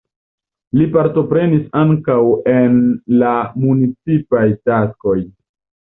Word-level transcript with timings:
Li 0.79 0.87
partoprenis 0.95 1.67
ankaŭ 1.83 2.17
en 2.55 2.81
la 3.21 3.37
municipaj 3.69 4.47
taskoj. 4.69 5.21